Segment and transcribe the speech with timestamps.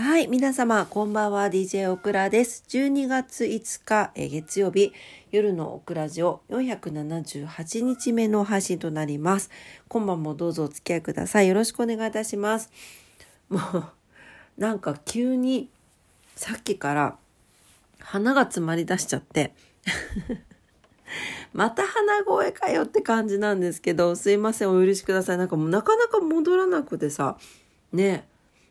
[0.00, 2.62] はい、皆様、こんばんは、DJ オクラです。
[2.68, 4.92] 12月5日、え月曜日、
[5.32, 9.50] 夜のオクラジオ478日目の配信となります。
[9.88, 11.48] 今晩もどうぞお付き合いください。
[11.48, 12.70] よろしくお願いいたします。
[13.48, 13.84] もう、
[14.56, 15.68] なんか急に、
[16.36, 17.16] さっきから、
[17.98, 19.52] 鼻が詰まり出しちゃって、
[21.52, 25.38] また鼻声かよって感じなんですけど、すいません、お許しください。
[25.38, 27.36] なんかもうなかなか戻らなくてさ、
[27.92, 28.28] ね、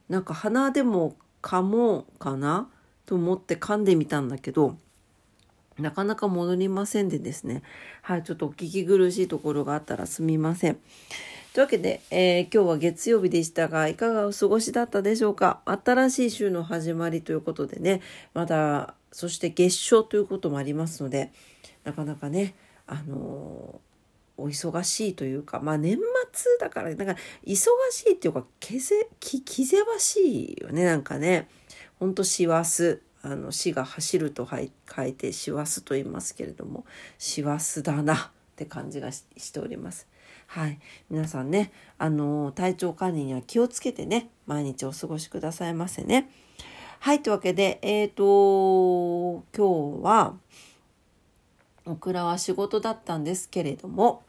[0.09, 2.69] なんか鼻でも噛もうかな？
[3.05, 4.75] と思って噛んでみたんだけど、
[5.79, 7.63] なかなか戻りませんでですね。
[8.01, 10.77] はい、ちょっとお聞き苦しいところがあったらすみません。
[11.53, 15.61] というわけで、えー、今日は月曜日でしたが、いかがお過ごしだったでしょうか？
[15.65, 18.01] 新しい週の始まりということでね、
[18.33, 21.31] まだ、そして月賞ということもありますので、
[21.83, 23.79] なかなかね、あの、
[24.37, 25.97] お忙しいというか、まあ年
[26.31, 27.15] 末だから、なんか
[27.45, 27.55] 忙
[27.91, 31.49] しいっていうか、気ぜ、気、気ぜわしいよね、なんかね。
[31.99, 32.99] ほんと師走。
[33.23, 36.85] あの、死が走ると書いて師走と言いますけれども、
[37.17, 38.19] 師走だなっ
[38.55, 40.07] て感じがしております。
[40.45, 40.79] はい。
[41.09, 46.29] 皆さんね、あの、体調管理には気をつけてね、毎日お過ごしくださいませね。
[46.99, 47.21] はい。
[47.21, 50.35] というわけで、えっ、ー、と、今日は、
[51.85, 54.23] オクラは仕事だったんですけれども、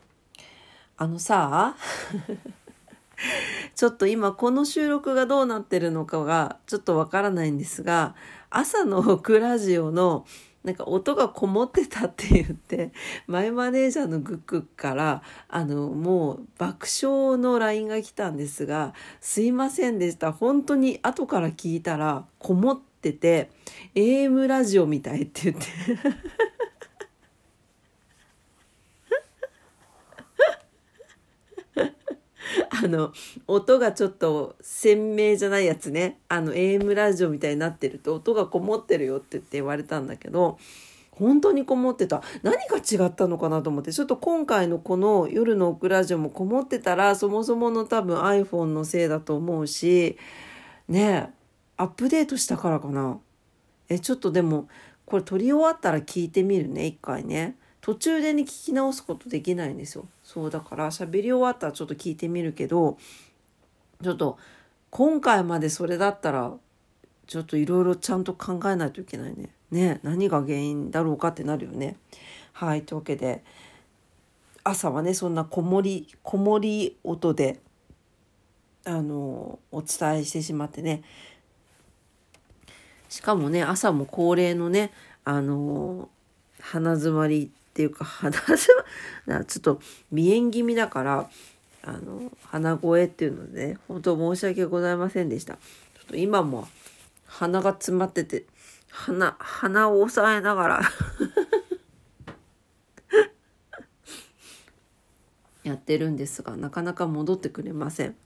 [1.00, 1.76] あのさ、
[3.76, 8.16] ちょっと今この収録がどうなってるのかがちょっとわからないんですが、
[8.50, 10.26] 朝のクラジオの
[10.64, 12.90] なんか音がこもってたって言って、
[13.28, 20.32] 前マネージャーのグックから、あの、もう爆笑の LINE が来たんですが、すいませんでした。
[20.32, 23.52] 本当に後から聞いたら、こもってて、
[23.94, 25.66] AM ラジオみたいって言って
[32.82, 33.12] あの、
[33.46, 36.18] 音がちょっと鮮明じゃないやつね。
[36.28, 40.58] あの、AM ラジオみたいになってると音がこもってるよって言って言われたんだけど、
[41.10, 42.22] 本当にこもってた。
[42.42, 50.16] 何が違ったのかなと思って、ちょっと今回のこの夜のオクラジオもこもってたら、そもそもの多分 iPhone のせいだと思うし、
[50.86, 51.28] ねえ、
[51.76, 53.18] アップデートしたからかな。
[53.88, 54.68] え、ちょっとでも、
[55.06, 57.56] これ撮り終わったら聞いてみるね、一回ね。
[57.80, 60.06] 途中でに聞き直すことできないんですよ。
[60.22, 62.98] そうだから喋り終わったらちょっと聞いてみるけど
[64.02, 64.38] ちょっと
[64.90, 66.52] 今回までそれだったら
[67.26, 69.50] ちょっといろいろちゃんと考えないといけないね。
[69.70, 71.96] ね何が原因だろうかってなるよね。
[72.52, 73.44] はいというわけで
[74.64, 77.60] 朝はねそんなこもりこもり音で
[78.84, 81.02] あのお伝えしてしまってね
[83.08, 84.92] しかもね朝も恒例のね
[85.24, 86.08] あの
[86.60, 88.36] 鼻づまりっていうか鼻
[89.26, 89.80] なちょっと
[90.10, 91.30] 鼻炎気味だから
[91.84, 95.54] あの鼻声っていうので、ね、本当申し訳ございませんでした。
[95.54, 95.60] ちょ
[96.02, 96.66] っと今も
[97.24, 98.46] 鼻が詰まってて
[98.90, 100.80] 鼻鼻を押さえながら
[105.62, 108.16] やってるんですがなかなか戻ってくれません。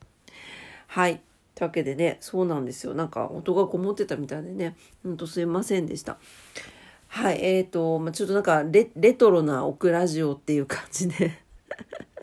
[0.86, 1.20] はい。
[1.54, 2.94] というわけでね、そうなんですよ。
[2.94, 6.16] なんか音がこもってたみたいでね、ほんとすいませんでした。
[7.15, 11.43] はい、えっ、ー、と、まあ、ちょっとなんかレ、レトロなオクラジオっていう感じで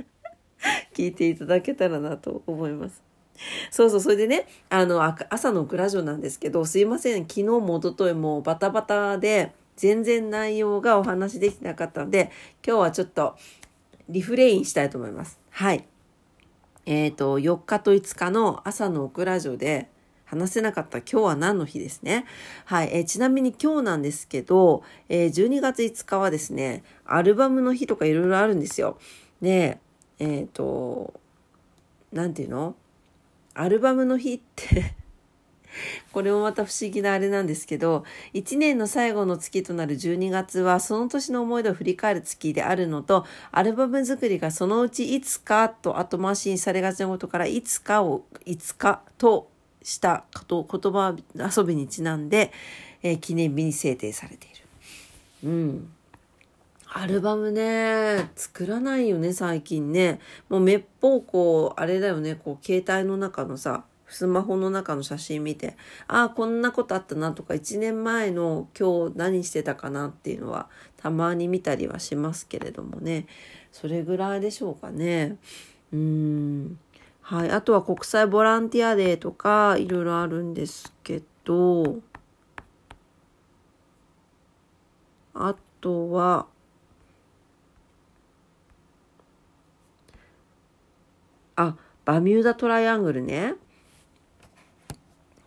[0.95, 3.03] 聞いていただけたらなと思います。
[3.69, 12.31] そうそう、それでね、あの、朝のオクラジオなんですけど、すいません、昨日も一昨日もバタバタで、全然内容がお話できなかったので、
[12.65, 13.35] 今日はちょっと
[14.09, 15.39] リフレインしたいと思います。
[15.51, 15.85] はい。
[16.87, 19.87] えっ、ー、と、4日と5日の朝のオクラジオで、
[20.29, 22.25] 話せなかった今日は何の日ですね。
[22.65, 22.89] はい。
[22.93, 28.99] えー、ちなみに今日なんですけど、えー、12月5日はですね、アルバムの日とかいろいろあるんですよ。
[29.41, 29.79] で、
[30.19, 31.19] えっ、ー、と、
[32.13, 32.75] なんていうの？
[33.55, 34.93] アルバムの日って
[36.13, 38.03] これもまた不思議なあれなんですけど、
[38.33, 49.49] 1年の最後の月となる12月は、その年の思い出を振り返る月であるのと、アルバム作りがそのうちいつかと後回しにされがちなことから、いつかを、いつかと
[49.89, 52.51] した言葉遊びにちなんで、
[53.01, 55.49] えー、記念日に制定されている。
[55.49, 55.91] うん。
[56.91, 60.19] アルバムね、作らないよね、最近ね。
[60.49, 65.75] もうめっぽうこう、あれだよね、こう、携帯の中のさ、スマホの中の写真見て、
[66.07, 73.27] ああ、こんなことあったなとか、1年前の今日何してたかなっていうのは、たまに見たりはしますけれどもね。
[73.71, 75.37] それぐらいでしょうかね。
[75.93, 76.79] うん。
[77.21, 77.51] はい。
[77.51, 81.99] あとは国際ボランティアデーとか、いろいろあるんですけど、
[85.33, 86.47] あとは、
[91.55, 91.75] あ、
[92.05, 93.55] バミューダトライアングルね。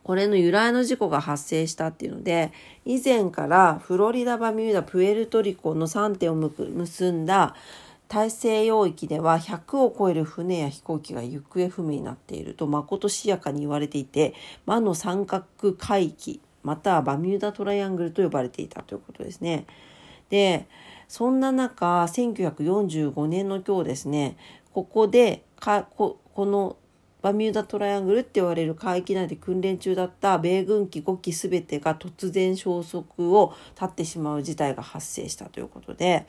[0.04, 2.52] これの由来の事故が発生したっていうので
[2.84, 7.54] 以前からフロリダバミューダプエルトリコの3点を結んだ
[8.12, 14.34] 大西洋域では100を超える船や飛行機が行方不明になっているとまことしやかに言われていて
[14.66, 15.46] 魔の三角
[15.78, 19.64] 海域またはバミューダトライアングルと呼ばれていたということですね。
[20.28, 20.68] で
[21.08, 24.36] そんな中1945年の今日ですね
[24.74, 25.44] ここで
[25.96, 26.76] ここの
[27.22, 36.26] バミューダトライアングルって言われる海域内で訓練中だった米軍機5機全てが突然消息を絶ってしまう事態が発生したということで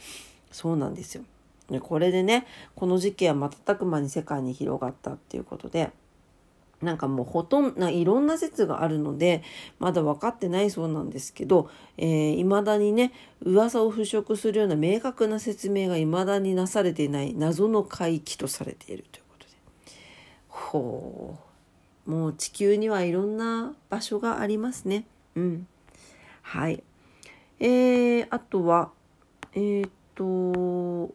[0.49, 1.25] そうなんですよ。
[1.69, 2.45] でこれでね
[2.75, 5.91] この事件は瞬く間に世界に広がったっていうことで
[6.83, 9.41] なんかもうほとんどいろんな説があるので
[9.79, 19.51] まだ分かってないそうなんですけどいま、えー、だにね噂を払拭するような明確な説明がいまだになされていない謎の海域とされているということで。
[20.49, 21.37] ほ
[22.07, 22.11] う。
[22.11, 25.05] もう地球にはいろんな場所がありますね。
[25.35, 25.67] うん、
[26.41, 26.83] はい。
[27.59, 28.91] えー、あとは
[29.53, 31.13] えー、っと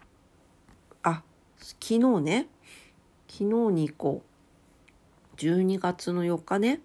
[1.58, 2.48] 昨日ね
[3.28, 4.28] 昨日に行こう。
[5.38, 6.80] 12月の4日ね。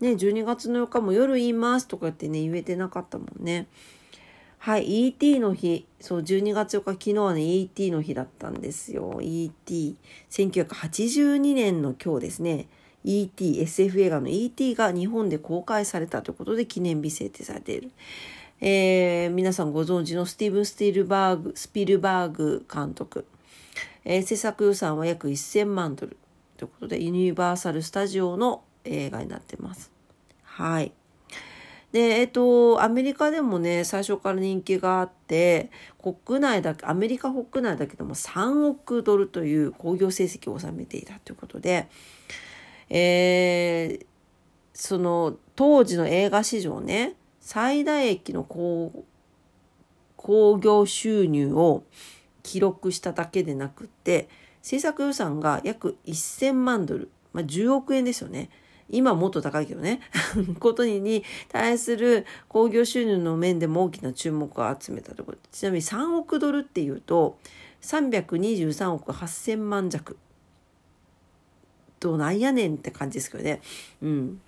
[0.00, 3.66] ね12月の4日も夜言いますとか言ってね言えてなかったもんね。
[4.58, 5.84] はい ET の日。
[6.00, 9.20] そう12月4日昨日はね ET の日だったんですよ。
[9.20, 12.68] ET1982 年の今日ですね。
[13.04, 17.92] ET、SF 映画の ET が日本で公開されたということで記念日制定されている。
[18.60, 23.24] えー、皆さんご存知のスティーブン・スティルバーグ、スピルバーグ監督。
[24.04, 26.16] えー、制作予算は約1000万ドル
[26.56, 29.92] ということで、ユニバーサル・スタジオの映画になってます。
[30.42, 30.92] はい。
[31.92, 35.70] で、えっ、と、アメリカでもね、最初から人気があって、
[36.02, 41.88] 国内だけ、アメリカ国内だけでも3億ドルという興行成績を収めていたということで、
[42.90, 44.06] えー、
[44.74, 47.14] その当時の映画史上ね、
[47.48, 49.06] 最大益の興
[50.58, 51.82] 行収入を
[52.42, 54.28] 記録しただけでなくて
[54.60, 58.50] 制作予算が約1000万ドル、まあ、10億円ですよね。
[58.90, 60.00] 今もっと高いけどね。
[60.60, 65.38] ことに対する興行収入の面でも大きな注目を集めたところ。
[65.50, 67.38] ちなみに3億ドルっていうと
[67.80, 70.18] 323億8000万弱。
[71.98, 73.62] どうなんやねんって感じですけどね。
[74.02, 74.40] うん。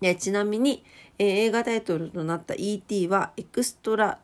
[0.00, 0.84] でちなみに、
[1.18, 3.08] え、映画タイトルとなった E.T.
[3.08, 4.18] は Extra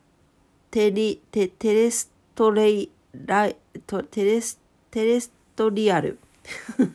[0.70, 3.56] terri te terrestrial ライ
[3.86, 4.58] ト terres
[4.90, 6.18] terrestrial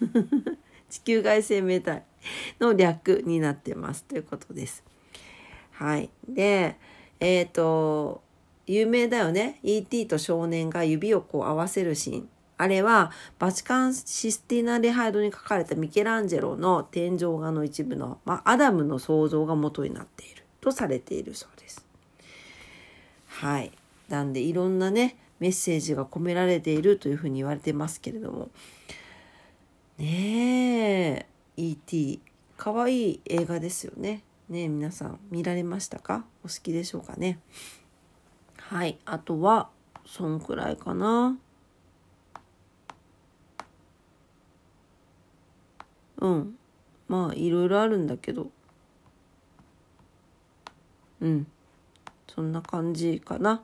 [0.90, 2.04] 地球外生命体
[2.60, 4.84] の略になってますということです。
[5.72, 6.10] はい。
[6.28, 6.78] で、
[7.20, 8.22] えっ、ー、と、
[8.68, 9.60] 有名だよね。
[9.64, 10.08] E.T.
[10.08, 12.30] と少年が指をこう合わせるシーン。
[12.62, 21.84] あれはバチカン・システィナ・レハイドに書かれたミケランジェロの天井画の一部の、まあ、アダムの創造が元になっているとされているそうです。
[23.28, 23.72] はい。
[24.10, 28.50] なんでいろんなねメッセージが込められているというふうに言われてますけれども
[29.98, 30.06] ね
[31.16, 31.26] え
[31.58, 32.22] E.T.
[32.58, 34.22] かわいい映画ですよね。
[34.50, 36.26] ね皆さん見られましたか？
[36.44, 37.40] お好きでしょうかね？
[38.58, 39.70] はいあとは
[40.06, 41.38] そんくらいかな。
[46.22, 46.56] うん。
[47.08, 48.50] まあいろいろあるんだけど。
[51.20, 51.48] うん。
[52.34, 53.62] そんな感じかな。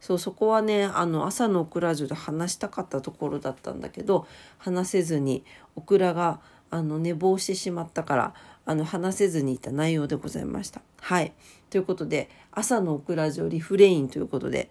[0.00, 4.26] そうそこはねあの朝のオクラジオで話したかったところだったんだけど
[4.58, 5.42] 話せずに
[5.74, 8.34] オクラがあの寝坊してしまったから
[8.66, 10.82] あの話せずにいた内容でございました。
[11.00, 11.32] はい。
[11.70, 14.68] ということで朝のオクラジオリフレインということで。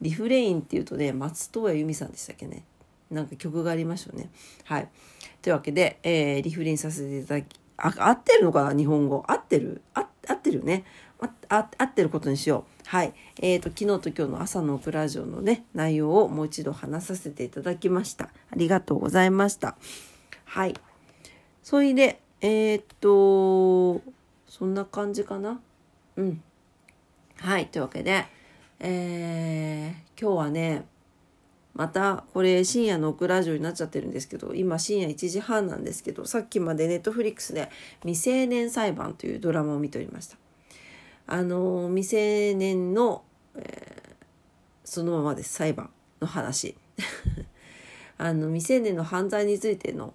[0.00, 2.64] リフレインっていうとね松任谷由実さんでしたっけね。
[3.10, 4.30] なんか曲がありましたよね。
[4.64, 4.88] はい。
[5.42, 9.22] というわけで、えー、リフレインさせていただきあ合ってるのかな日本語。
[9.26, 9.82] 合ってる？
[9.94, 10.84] あ合ってるね。
[11.48, 12.88] あ合ってることにしよう。
[12.88, 13.14] はい。
[13.40, 18.26] えーと、昨日と今日の朝のオクラジオのね内容をもう一度話させていただきました。
[18.26, 19.76] ありがとうございました。
[20.44, 20.74] はい。
[21.62, 24.02] それでえっ、と
[24.48, 25.60] そんな感じかな？
[26.16, 26.42] うん。
[27.36, 27.66] はい。
[27.66, 28.26] というわけで
[28.80, 30.84] えー、今日はね
[31.74, 37.68] またこれ深夜のオクラジオになっちゃってるんですけど今深夜1時半なんですけどさっきまでネットフリックスで
[38.02, 40.36] 未成年裁判というドラマを見ておりました。
[41.26, 43.24] あの未成年の、
[43.56, 44.14] えー、
[44.84, 45.90] そのままです裁判
[46.20, 46.76] の話。
[48.18, 50.14] あの未成年の犯罪についての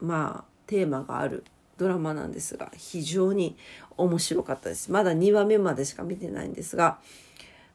[0.00, 1.44] まあテーマがある
[1.78, 3.56] ドラマなんですが非常に
[3.96, 4.92] 面白かったです。
[4.92, 6.98] まだ2話目までしか見てないんですが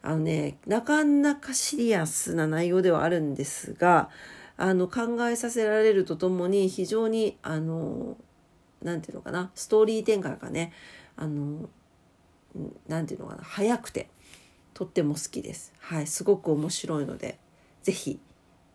[0.08, 4.10] あのねなかなかシリアスな内容ではあるんですが
[4.56, 8.16] あの考えさせられるとともに非常にあの
[8.82, 10.72] なんていうのかなストーリー展開がね
[11.18, 11.70] あの
[12.88, 14.10] なんていうのかな早くて
[14.74, 15.74] とっても好きです。
[15.80, 17.38] はい、すごく面白いので
[17.84, 18.20] 是非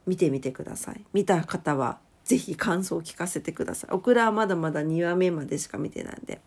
[0.06, 1.02] 見てみてください。
[1.14, 3.94] 見た方は是非感想を聞かせてください。
[3.94, 6.42] オクラはまだまだ2話目までしか見てないんで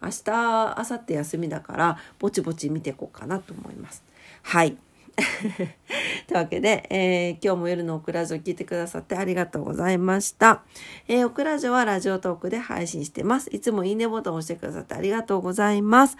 [0.00, 4.02] 明日明後日休みだからぼちぼち見ていこうかなと思います。
[4.42, 4.76] はい。
[6.26, 10.62] というわけで、えー、今日も夜のオクラジオ聞いてくださってありがとうございました。
[11.08, 13.50] えー、オクラジオはラジオトークで配信してます。
[13.52, 16.16] いつもいいねボタンを押してくださってありがとうございます。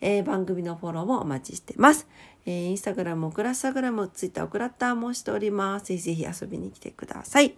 [0.00, 2.06] えー、番組のフォローもお待ちしてます。
[2.46, 5.86] えー、インスタグラム、オクラスタグラム、ツイッター、オクラッターもしております。
[5.86, 7.54] ぜひぜひ遊びに来てください。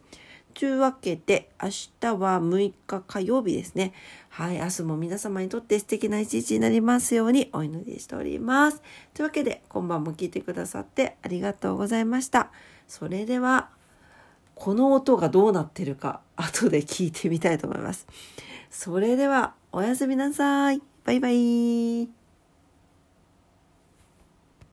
[0.54, 3.92] というわけで、明日は6日火曜日ですね。
[4.28, 8.82] はい、明日も皆様にとって素敵な一日になりますようにお祈りしております。
[9.14, 12.50] というわけで、今晩も聞いてくださってありがとうございました。
[12.86, 13.70] それでは、
[14.54, 18.06] この音がどうなってるか、後で聞いてみたいと思います。
[18.70, 20.82] それでは、おやすみなさい。
[21.04, 22.21] バイバイ。